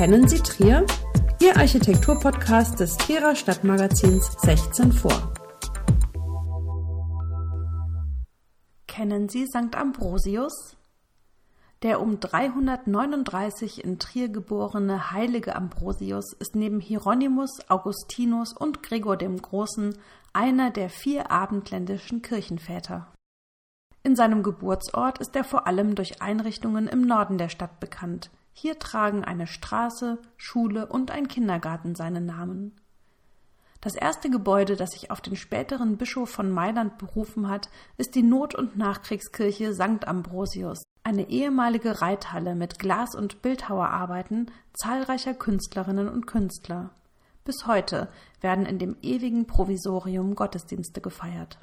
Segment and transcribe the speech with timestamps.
[0.00, 0.86] Kennen Sie Trier?
[1.42, 5.34] Ihr Architekturpodcast des Trierer Stadtmagazins 16 vor.
[8.86, 9.76] Kennen Sie St.
[9.76, 10.78] Ambrosius?
[11.82, 19.36] Der um 339 in Trier geborene heilige Ambrosius ist neben Hieronymus, Augustinus und Gregor dem
[19.36, 19.98] Großen
[20.32, 23.12] einer der vier abendländischen Kirchenväter.
[24.02, 28.30] In seinem Geburtsort ist er vor allem durch Einrichtungen im Norden der Stadt bekannt.
[28.52, 32.76] Hier tragen eine Straße, Schule und ein Kindergarten seinen Namen.
[33.80, 38.22] Das erste Gebäude, das sich auf den späteren Bischof von Mailand berufen hat, ist die
[38.22, 40.06] Not- und Nachkriegskirche St.
[40.06, 46.90] Ambrosius, eine ehemalige Reithalle mit Glas- und Bildhauerarbeiten zahlreicher Künstlerinnen und Künstler.
[47.44, 48.08] Bis heute
[48.42, 51.58] werden in dem ewigen Provisorium Gottesdienste gefeiert.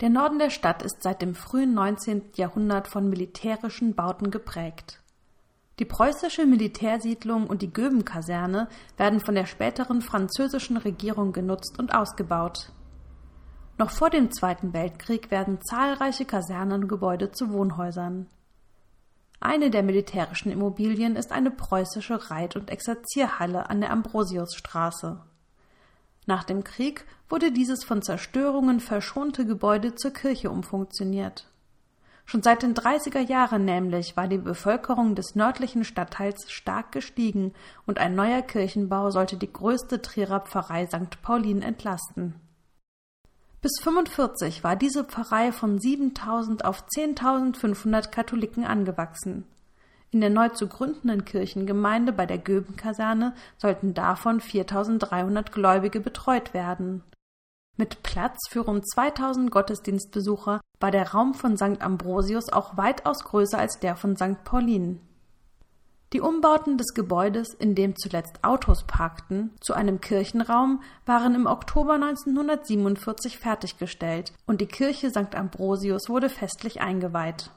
[0.00, 2.32] Der Norden der Stadt ist seit dem frühen 19.
[2.36, 5.02] Jahrhundert von militärischen Bauten geprägt.
[5.80, 12.70] Die preußische Militärsiedlung und die Göbenkaserne werden von der späteren französischen Regierung genutzt und ausgebaut.
[13.78, 18.26] Noch vor dem Zweiten Weltkrieg werden zahlreiche Kasernengebäude zu Wohnhäusern.
[19.40, 25.24] Eine der militärischen Immobilien ist eine preußische Reit- und Exerzierhalle an der Ambrosiusstraße.
[26.26, 31.49] Nach dem Krieg wurde dieses von Zerstörungen verschonte Gebäude zur Kirche umfunktioniert.
[32.30, 37.52] Schon seit den 30er Jahren nämlich war die Bevölkerung des nördlichen Stadtteils stark gestiegen
[37.86, 41.20] und ein neuer Kirchenbau sollte die größte Trierer Pfarrei St.
[41.22, 42.36] Paulin entlasten.
[43.60, 49.44] Bis 45 war diese Pfarrei von 7000 auf 10.500 Katholiken angewachsen.
[50.12, 57.02] In der neu zu gründenden Kirchengemeinde bei der Göbenkaserne sollten davon 4300 Gläubige betreut werden.
[57.80, 61.80] Mit Platz für rund 2000 Gottesdienstbesucher war der Raum von St.
[61.80, 64.44] Ambrosius auch weitaus größer als der von St.
[64.44, 65.00] Paulin.
[66.12, 71.94] Die Umbauten des Gebäudes, in dem zuletzt Autos parkten, zu einem Kirchenraum waren im Oktober
[71.94, 75.34] 1947 fertiggestellt und die Kirche St.
[75.34, 77.50] Ambrosius wurde festlich eingeweiht.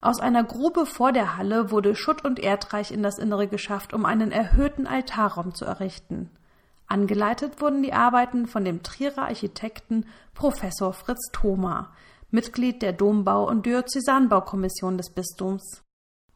[0.00, 4.04] Aus einer Grube vor der Halle wurde Schutt und Erdreich in das Innere geschafft, um
[4.04, 6.28] einen erhöhten Altarraum zu errichten.
[6.92, 10.04] Angeleitet wurden die Arbeiten von dem Trierer Architekten
[10.34, 11.90] Professor Fritz Thoma,
[12.30, 15.82] Mitglied der Dombau- und Diözesanbaukommission des Bistums.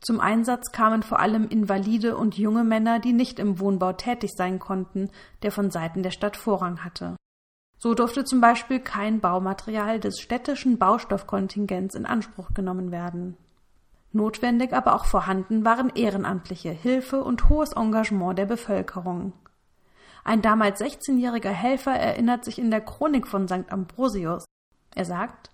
[0.00, 4.60] Zum Einsatz kamen vor allem Invalide und junge Männer, die nicht im Wohnbau tätig sein
[4.60, 5.10] konnten,
[5.42, 7.16] der von Seiten der Stadt Vorrang hatte.
[7.76, 13.36] So durfte zum Beispiel kein Baumaterial des städtischen Baustoffkontingents in Anspruch genommen werden.
[14.12, 19.32] Notwendig, aber auch vorhanden waren ehrenamtliche Hilfe und hohes Engagement der Bevölkerung.
[20.24, 23.70] Ein damals 16-jähriger Helfer erinnert sich in der Chronik von St.
[23.70, 24.46] Ambrosius.
[24.94, 25.50] Er sagt,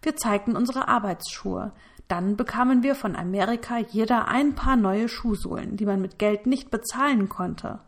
[0.00, 1.72] wir zeigten unsere Arbeitsschuhe.
[2.08, 6.70] Dann bekamen wir von Amerika jeder ein paar neue Schuhsohlen, die man mit Geld nicht
[6.70, 7.80] bezahlen konnte.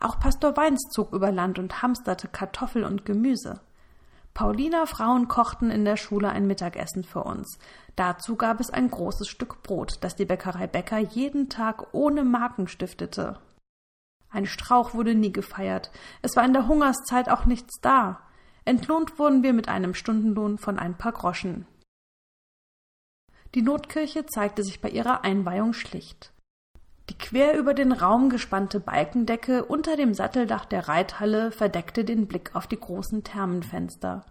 [0.00, 3.60] Auch Pastor Weins zog über Land und hamsterte Kartoffel und Gemüse.
[4.34, 7.58] Pauliner Frauen kochten in der Schule ein Mittagessen für uns.
[7.96, 12.66] Dazu gab es ein großes Stück Brot, das die Bäckerei Bäcker jeden Tag ohne Marken
[12.66, 13.38] stiftete.
[14.34, 15.92] Ein Strauch wurde nie gefeiert.
[16.20, 18.20] Es war in der Hungerszeit auch nichts da.
[18.64, 21.68] Entlohnt wurden wir mit einem Stundenlohn von ein paar Groschen.
[23.54, 26.32] Die Notkirche zeigte sich bei ihrer Einweihung schlicht.
[27.10, 32.56] Die quer über den Raum gespannte Balkendecke unter dem Satteldach der Reithalle verdeckte den Blick
[32.56, 34.26] auf die großen Thermenfenster.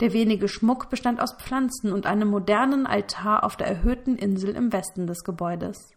[0.00, 4.72] Der wenige Schmuck bestand aus Pflanzen und einem modernen Altar auf der erhöhten Insel im
[4.72, 5.93] Westen des Gebäudes.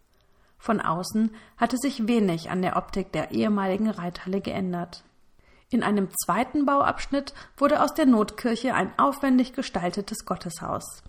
[0.58, 5.04] Von außen hatte sich wenig an der Optik der ehemaligen Reithalle geändert.
[5.70, 11.04] In einem zweiten Bauabschnitt wurde aus der Notkirche ein aufwendig gestaltetes Gotteshaus.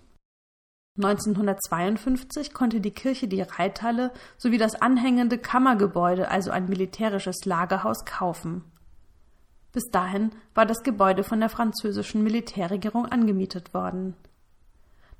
[0.96, 8.64] 1952 konnte die Kirche die Reithalle sowie das anhängende Kammergebäude, also ein militärisches Lagerhaus, kaufen.
[9.72, 14.16] Bis dahin war das Gebäude von der französischen Militärregierung angemietet worden.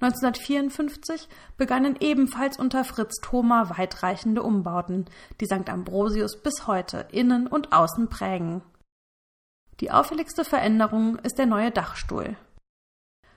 [0.01, 5.07] 1954 begannen ebenfalls unter Fritz Thoma weitreichende Umbauten,
[5.41, 5.69] die St.
[5.69, 8.63] Ambrosius bis heute innen und außen prägen.
[9.81, 12.37] Die auffälligste Veränderung ist der neue Dachstuhl.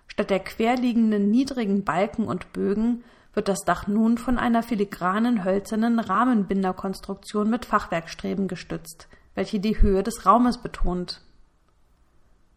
[0.07, 3.03] Statt der querliegenden niedrigen Balken und Bögen
[3.33, 10.03] wird das Dach nun von einer filigranen hölzernen Rahmenbinderkonstruktion mit Fachwerkstreben gestützt, welche die Höhe
[10.03, 11.21] des Raumes betont.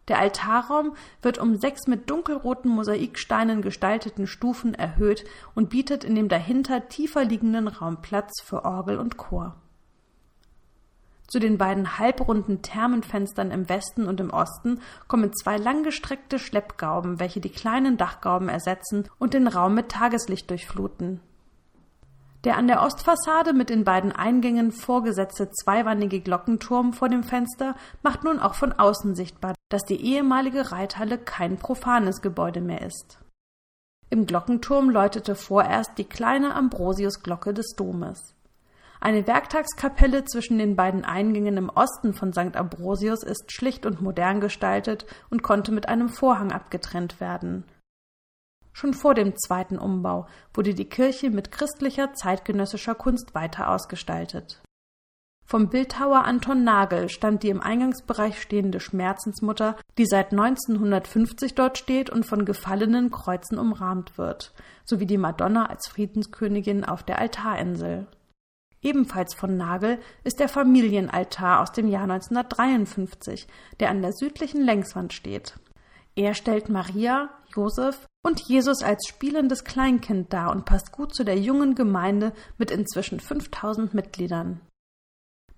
[0.07, 5.25] Der Altarraum wird um sechs mit dunkelroten Mosaiksteinen gestalteten Stufen erhöht
[5.55, 9.55] und bietet in dem dahinter tiefer liegenden Raum Platz für Orgel und Chor.
[11.27, 17.41] Zu den beiden halbrunden Thermenfenstern im Westen und im Osten kommen zwei langgestreckte Schleppgauben, welche
[17.41, 21.19] die kleinen Dachgauben ersetzen und den Raum mit Tageslicht durchfluten.
[22.45, 28.23] Der an der Ostfassade mit den beiden Eingängen vorgesetzte zweiwandige Glockenturm vor dem Fenster macht
[28.23, 33.17] nun auch von außen sichtbar, dass die ehemalige Reithalle kein profanes Gebäude mehr ist.
[34.11, 38.35] Im Glockenturm läutete vorerst die kleine Ambrosiusglocke des Domes.
[39.01, 42.55] Eine Werktagskapelle zwischen den beiden Eingängen im Osten von St.
[42.55, 47.63] Ambrosius ist schlicht und modern gestaltet und konnte mit einem Vorhang abgetrennt werden.
[48.77, 54.61] Schon vor dem zweiten Umbau wurde die Kirche mit christlicher zeitgenössischer Kunst weiter ausgestaltet.
[55.45, 62.09] Vom Bildhauer Anton Nagel stammt die im Eingangsbereich stehende Schmerzensmutter, die seit 1950 dort steht
[62.09, 68.07] und von gefallenen Kreuzen umrahmt wird, sowie die Madonna als Friedenskönigin auf der Altarinsel.
[68.81, 73.47] Ebenfalls von Nagel ist der Familienaltar aus dem Jahr 1953,
[73.79, 75.57] der an der südlichen Längswand steht.
[76.17, 81.37] Er stellt Maria, Josef und Jesus als spielendes Kleinkind dar und passt gut zu der
[81.37, 84.61] jungen Gemeinde mit inzwischen 5000 Mitgliedern.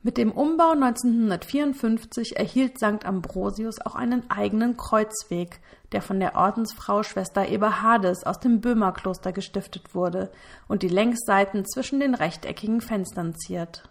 [0.03, 3.05] Mit dem Umbau 1954 erhielt St.
[3.05, 5.61] Ambrosius auch einen eigenen Kreuzweg,
[5.93, 10.29] der von der Ordensfrau Schwester Eberhardes aus dem Böhmerkloster gestiftet wurde
[10.67, 13.89] und die Längsseiten zwischen den rechteckigen Fenstern ziert.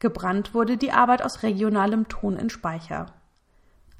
[0.00, 3.17] Gebrannt wurde die Arbeit aus regionalem Ton in Speicher.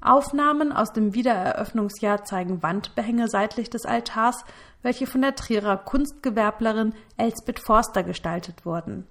[0.00, 4.44] Aufnahmen aus dem Wiedereröffnungsjahr zeigen Wandbehänge seitlich des Altars,
[4.82, 9.06] welche von der Trierer Kunstgewerblerin Elsbeth Forster gestaltet wurden.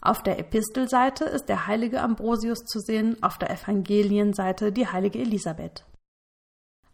[0.00, 5.84] Auf der Epistelseite ist der heilige Ambrosius zu sehen, auf der Evangelienseite die heilige Elisabeth.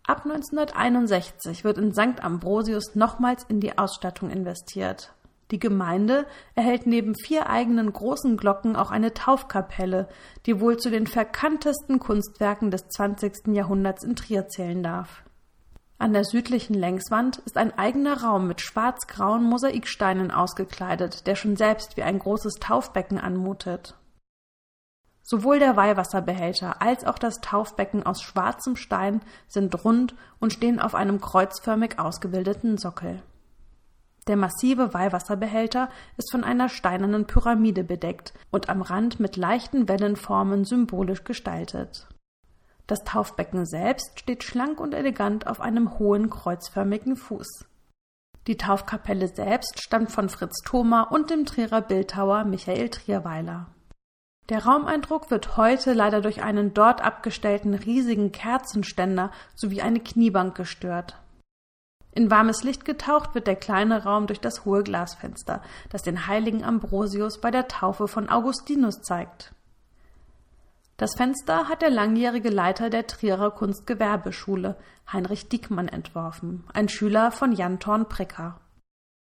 [0.07, 2.23] Ab 1961 wird in St.
[2.23, 5.15] Ambrosius nochmals in die Ausstattung investiert.
[5.55, 10.09] Die Gemeinde erhält neben vier eigenen großen Glocken auch eine Taufkapelle,
[10.47, 13.55] die wohl zu den verkanntesten Kunstwerken des 20.
[13.55, 15.23] Jahrhunderts in Trier zählen darf.
[15.97, 21.97] An der südlichen Längswand ist ein eigener Raum mit schwarz-grauen Mosaiksteinen ausgekleidet, der schon selbst
[21.97, 23.95] wie ein großes Taufbecken anmutet.
[25.23, 30.97] Sowohl der Weihwasserbehälter als auch das Taufbecken aus schwarzem Stein sind rund und stehen auf
[30.97, 33.23] einem kreuzförmig ausgebildeten Sockel.
[34.27, 40.65] Der massive Weihwasserbehälter ist von einer steinernen Pyramide bedeckt und am Rand mit leichten Wellenformen
[40.65, 42.09] symbolisch gestaltet.
[42.87, 47.67] Das Taufbecken selbst steht schlank und elegant auf einem hohen kreuzförmigen Fuß.
[48.47, 53.69] Die Taufkapelle selbst stammt von Fritz Thoma und dem Trierer Bildhauer Michael Trierweiler.
[54.51, 61.17] Der Raumeindruck wird heute leider durch einen dort abgestellten riesigen Kerzenständer sowie eine Kniebank gestört.
[62.17, 66.63] In warmes Licht getaucht wird der kleine Raum durch das hohe Glasfenster, das den heiligen
[66.63, 69.53] Ambrosius bei der Taufe von Augustinus zeigt.
[70.97, 74.77] Das Fenster hat der langjährige Leiter der Trierer Kunstgewerbeschule,
[75.13, 78.61] Heinrich Diekmann, entworfen, ein Schüler von Jan Thorn Pricker.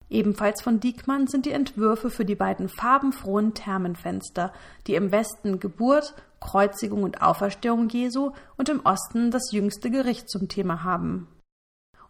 [0.10, 4.52] Ebenfalls von Diekmann sind die Entwürfe für die beiden farbenfrohen Thermenfenster,
[4.88, 10.50] die im Westen Geburt, Kreuzigung und Auferstehung Jesu und im Osten das jüngste Gericht zum
[10.50, 11.30] Thema haben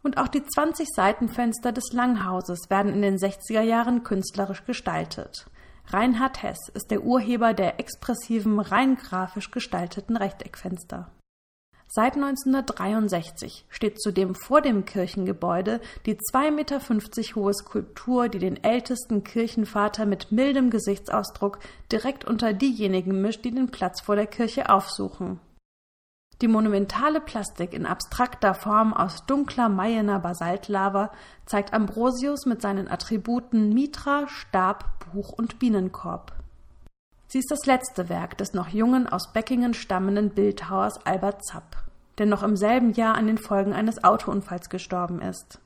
[0.04, 5.46] und auch die 20 Seitenfenster des Langhauses werden in den 60er Jahren künstlerisch gestaltet.
[5.88, 11.12] Reinhard Hess ist der Urheber der expressiven, rein grafisch gestalteten Rechteckfenster.
[11.94, 16.80] Seit 1963 steht zudem vor dem Kirchengebäude die 2,50 Meter
[17.36, 21.60] hohe Skulptur, die den ältesten Kirchenvater mit mildem Gesichtsausdruck
[21.92, 25.42] direkt unter diejenigen mischt, die den Platz vor der Kirche aufsuchen.
[26.42, 31.12] Die monumentale Plastik in abstrakter Form aus dunkler Mayener Basaltlava
[31.46, 36.34] zeigt Ambrosius mit seinen Attributen Mitra, Stab, Buch und Bienenkorb.
[37.28, 41.78] Sie ist das letzte Werk des noch jungen, aus Beckingen stammenden Bildhauers Albert Zapp,
[42.18, 45.60] der noch im selben Jahr an den Folgen eines Autounfalls gestorben ist.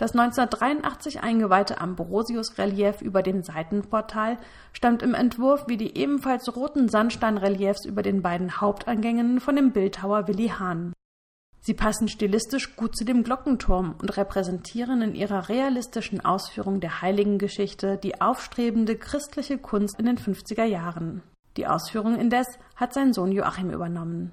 [0.00, 4.38] Das 1983 eingeweihte Ambrosius-Relief über dem Seitenportal
[4.72, 10.26] stammt im Entwurf wie die ebenfalls roten Sandsteinreliefs über den beiden Haupteingängen von dem Bildhauer
[10.26, 10.94] Willi Hahn.
[11.60, 17.98] Sie passen stilistisch gut zu dem Glockenturm und repräsentieren in ihrer realistischen Ausführung der Heiligengeschichte
[17.98, 21.22] die aufstrebende christliche Kunst in den 50er Jahren.
[21.58, 24.32] Die Ausführung indes hat sein Sohn Joachim übernommen.